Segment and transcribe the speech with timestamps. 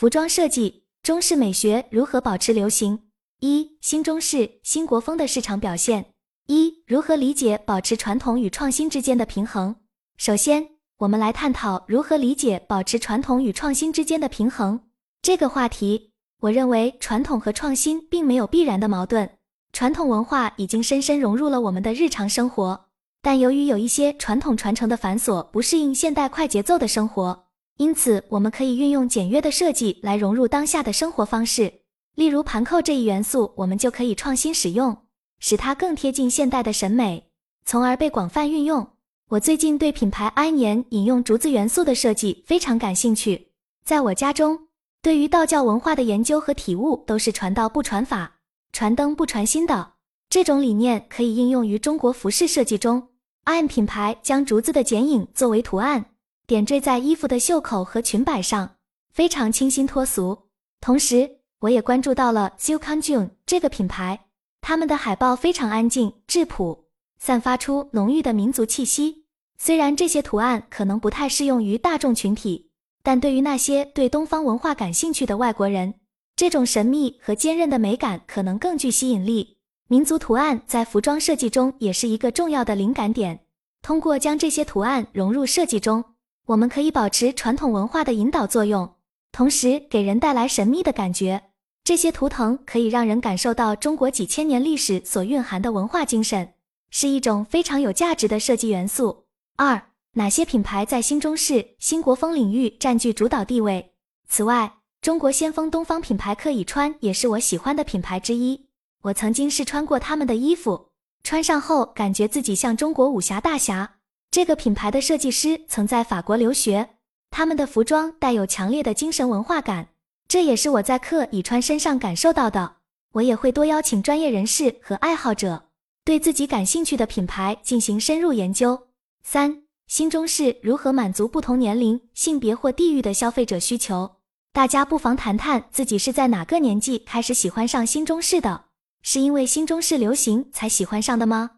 [0.00, 3.00] 服装设计，中式美学如何保持流行？
[3.40, 6.14] 一、新中式、新国风的市场表现。
[6.46, 9.76] 一、如何理解保持传统与创新之间的平衡？
[10.16, 10.66] 首先，
[11.00, 14.80] 我们来探讨如何理解保持传统与创新之间的平衡
[15.20, 16.14] 这个话题。
[16.40, 19.28] 我认为传统和创新并没有必然的矛盾。
[19.74, 22.86] 传统文化已经深深融入了我们的日常生活，
[23.20, 27.48] 但由于有一些传统传承的繁琐，不适应现代快节奏的生活，
[27.80, 31.72] 因此我们可以运用简约的设计来融入当下的生活方式。
[32.14, 34.94] 例如盘扣这一元素，我们就可以创新使用，
[35.38, 37.30] 使它更贴近现代的审美，
[37.64, 38.86] 从而被广泛运用。
[39.30, 43.48] 我最近对品牌安年引用竹子元素的设计非常感兴趣。
[43.82, 44.66] 在我家中，
[45.00, 48.40] 对于道教文化的研究和体悟都是传道不传法。
[48.74, 49.94] 传灯不传心的
[50.28, 53.08] 这种理念可以应用于中国服饰设计中。
[53.46, 56.04] IM 品牌将竹子的剪影作为图案，
[56.50, 58.74] 点缀在衣服的袖口和裙摆上，
[59.12, 60.36] 非常清新脱俗。
[60.80, 64.26] 同时，我也关注到了 Silkanjun 这个品牌，
[64.60, 66.86] 他们的海报非常安静质朴，
[67.20, 69.26] 散发出浓郁的民族气息。
[69.58, 72.72] 虽然这些图案可能不太适用于大众群体，
[73.04, 75.94] 但对于那些对东方文化感兴趣的外国人。
[76.34, 79.58] 这种神秘和坚韧的美感可能更具吸引力。
[79.86, 83.38] 民族图案在服装设计中也是一个重要的灵感点。
[83.82, 86.04] 通过将这些图案融入设计中，
[86.50, 88.96] 我们可以保持传统文化的引导作用，
[89.30, 91.40] 同时给人带来神秘的感觉。
[91.84, 96.54] 这些图腾可以让人感受到中国几千年历史所蕴含的文化精神，
[96.90, 99.26] 是一种非常有价值的设计元素。
[99.56, 99.80] 二，
[100.14, 103.92] 哪些品牌在新中式、新国风领域占据主导地位？
[104.28, 104.74] 此外。
[105.00, 108.66] 中国先锋东方品牌可以穿也是我喜欢的品牌之一。
[109.02, 110.88] 我曾经试穿过他们的衣服，
[111.22, 113.99] 穿上后感觉自己像中国武侠大侠。
[114.30, 116.90] 这个品牌的设计师曾在法国留学，
[117.32, 119.88] 他们的服装带有强烈的精神文化感，
[120.28, 122.76] 这也是我在克以川身上感受到的。
[123.14, 125.64] 我也会多邀请专业人士和爱好者，
[126.04, 128.86] 对自己感兴趣的品牌进行深入研究。
[129.24, 134.18] 三、新中式如何满足不同年龄、性别或地域的消费者需求？
[134.52, 138.66] 大家不妨谈谈自己是在哪个年纪开始喜欢上新中式的？
[139.02, 141.50] 是因为新中式流行才喜欢上的吗？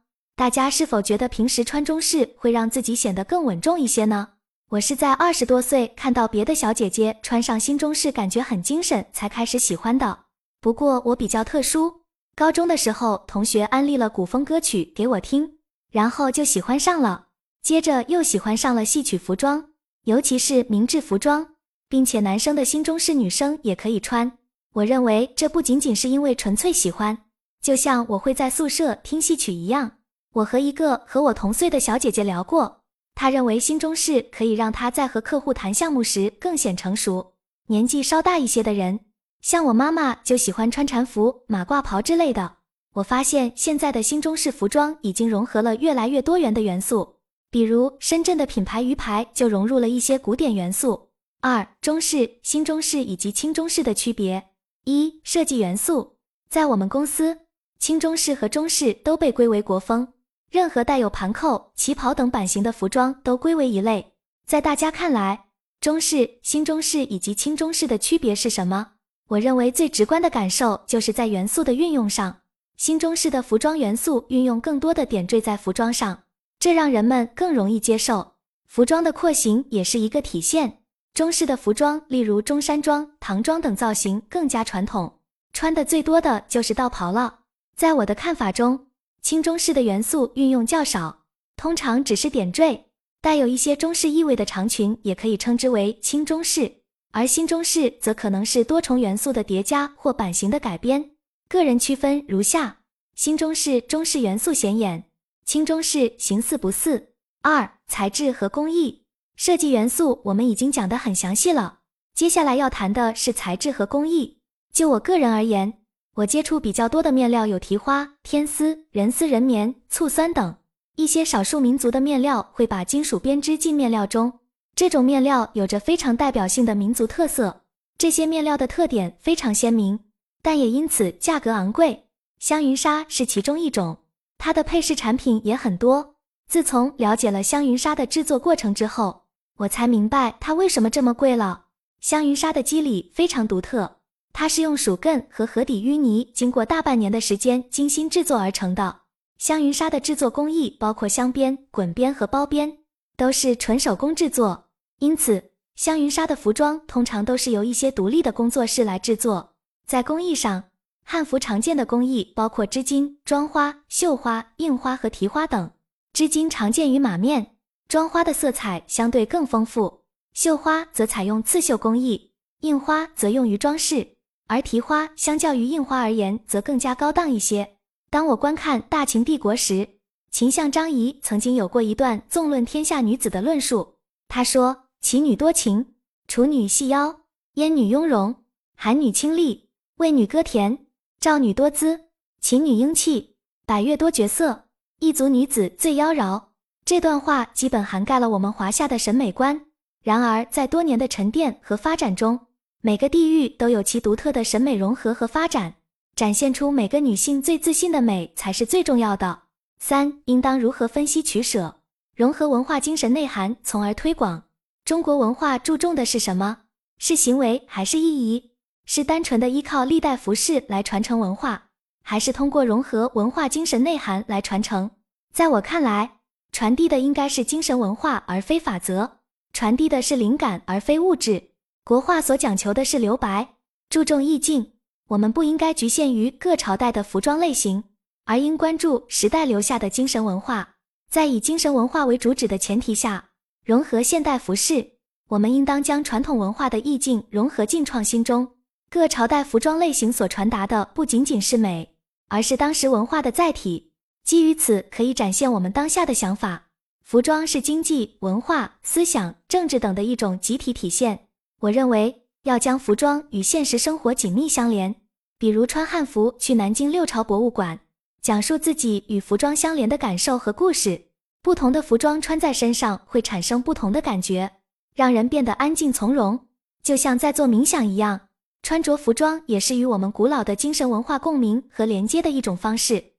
[0.43, 4.31] 大家是否觉得平时穿中式会让自己显得更稳重一些呢？
[4.71, 10.19] 我是在二十多岁看到别的小姐姐穿上新中式，感觉很精神，才开始喜欢的。
[10.61, 12.01] 不过我比较特殊，
[12.35, 15.59] 高中的时候同学安利了古风歌曲给我听，
[15.93, 17.27] 然后就喜欢上了，
[17.63, 19.69] 接着又喜欢上了戏曲服装，
[20.07, 21.55] 尤其是明制服装。
[21.89, 24.33] 并且男生的新中式女生也可以穿。
[24.73, 27.17] 我认为这不仅仅是因为纯粹喜欢，
[27.63, 29.99] 就像我会在宿舍听戏曲一样。
[30.33, 32.81] 我和一个和我同岁的小姐姐聊过，
[33.15, 37.35] 她认为新中式可以让她在和客户谈项目时更显成熟。
[37.67, 39.01] 年纪稍大一些的人，
[39.43, 42.57] 像我妈妈就喜欢穿禅服、马褂袍之类的。
[42.95, 47.17] 我发现现在的新中式服装已经融合了越来越多元的元素，
[47.51, 51.11] 比如深圳的品牌鱼牌就融入了一些古典元素。
[51.41, 54.51] 二、中式、新中式以及轻中式的区别。
[54.85, 56.17] 一、设计元素，
[56.49, 57.39] 在我们公司，
[57.79, 60.13] 轻中式和中式都被归为国风，
[60.53, 64.13] 任何带有盘扣、旗袍等版型的服装都归为一类。
[64.45, 65.47] 在大家看来，
[65.81, 68.87] 中式、新中式以及轻中式的区别是什么？
[69.29, 72.41] 我认为最直观的感受就是在元素的运用上，
[72.77, 76.25] 新中式的服装元素运用更多的点缀在服装上，
[76.59, 78.35] 这让人们更容易接受。
[78.67, 80.81] 服装的廓形也是一个体现。
[81.15, 85.21] 中式的服装，例如中山装、唐装等造型更加传统，
[85.55, 87.39] 穿的最多的就是道袍了。
[87.75, 88.89] 在我的看法中，
[89.23, 91.21] 轻中式的元素运用较少，
[91.57, 92.87] 通常只是点缀，
[93.21, 101.13] 带有一些中式意味的长裙也可以称之为轻中式，而新中式则可能是多重元素的叠加或版型的改编。
[101.49, 102.81] 个人区分如下：
[103.15, 105.05] 新中式中式元素显眼，
[105.45, 107.15] 轻中式形似不似。
[107.43, 109.05] 二、材质和工艺。
[109.37, 111.79] 设计元素我们已经讲得很详细了，
[112.15, 114.39] 接下来要谈的是材质和工艺。
[114.73, 115.82] 就我个人而言，
[116.15, 120.55] 我接触比较多的面料有提花、天丝、人丝、人棉、醋酸等。
[120.97, 124.41] 一些少数民族的面料会把金属编织进面料中，
[124.77, 127.63] 这种面料有着非常代表性的民族特色。
[127.97, 130.01] 这些面料的特点非常鲜明，
[130.43, 132.05] 但也因此价格昂贵。
[132.39, 133.97] 香云纱是其中一种，
[134.37, 136.17] 它的配饰产品也很多。
[136.47, 139.23] 自从了解了香云纱的制作过程之后，
[139.57, 141.67] 我才明白它为什么这么贵了。
[142.01, 144.01] 香云纱的肌理非常独特，
[144.33, 149.01] 它是用鼠艮和河底淤泥经过大半年的时间精心制作而成的。
[149.39, 152.79] 香云纱的制作工艺包括镶边、滚边和包边，
[153.17, 154.69] 都是纯手工制作，
[155.01, 159.55] 因此香云纱的服装通常都是由一些独立的工作室来制作。
[159.85, 160.65] 在工艺上，
[161.03, 165.71] 汉服常见的工艺包括织金、妆花、绣花、印花和提花等。
[166.13, 167.57] 织金常见于马面，
[167.89, 170.03] 妆花的色彩相对更丰富，
[170.33, 172.31] 绣花则采用刺绣工艺，
[172.61, 174.12] 印花则用于装饰，
[174.53, 177.77] 而提花相较于印花而言则更加高档一些。
[178.11, 179.89] 当我观看《大秦帝国》时，
[180.31, 183.95] 秦相张仪曾经有过一段纵论天下女子的论述。
[184.29, 185.95] 他说：“齐女多情，
[186.29, 187.21] 楚女细腰，
[187.55, 188.45] 燕女雍容，
[188.77, 190.85] 韩女清丽，魏女歌甜，
[191.19, 192.09] 赵女多姿，
[192.43, 194.65] 秦女英气，百越多绝色。”
[195.01, 196.43] 异族女子最妖娆，
[196.85, 199.65] 这段话基本涵盖了我们华夏的审美观。
[200.03, 202.39] 然而，在多年的沉淀和发展中，
[202.85, 205.75] 每个地域都有其独特的审美融合和发展，
[206.17, 209.43] 展现出每个女性最自信的美才是最重要的。
[209.79, 211.77] 三，应当如何分析取舍，
[212.17, 214.43] 融合文化精神内涵，从而推广
[214.85, 215.57] 中国文化？
[215.59, 216.63] 注重的是什么？
[216.99, 218.51] 是行为还是意义？
[218.85, 221.69] 是单纯的依靠历代服饰来传承文化？
[222.03, 224.91] 还是通过融合文化精神内涵来传承。
[225.33, 226.19] 在我看来，
[226.51, 229.19] 传递的应该是精神文化而非法则，
[229.53, 231.52] 传递的是灵感而非物质。
[231.85, 233.57] 国画所讲求的是留白，
[233.91, 234.75] 注重意境。
[235.09, 237.83] 我们不应该局限于各朝代的服装类型，
[238.25, 240.77] 而应关注时代留下的精神文化。
[241.11, 243.31] 在以精神文化为主旨的前提下，
[243.65, 244.93] 融合现代服饰。
[245.31, 248.49] 我们应当将传统文化的意境融合进创新中。
[248.89, 251.97] 各朝代服装类型所传达的不仅仅是美。
[252.29, 253.91] 而是当时文化的载体，
[254.25, 256.69] 基于此可以展现我们当下的想法。
[257.03, 261.27] 服装是经济、文化、思想、政治等的一种集体体现。
[261.63, 264.97] 我认为要将服装与现实生活紧密相连，
[265.39, 267.79] 比如穿汉服去南京六朝博物馆，
[268.21, 271.01] 讲述自己与服装相连的感受和故事。
[271.41, 274.51] 不同的服装穿在身上会产生不同的感觉，
[274.97, 276.49] 让人变得安静从容，
[276.83, 278.23] 就像在做冥想一样。
[278.65, 283.12] 穿着服装也是与我们古老的精神文化共鸣和连接的一种方式。